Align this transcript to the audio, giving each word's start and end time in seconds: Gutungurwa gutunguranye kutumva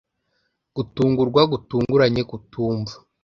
Gutungurwa 0.75 1.41
gutunguranye 1.51 2.21
kutumva 2.29 2.93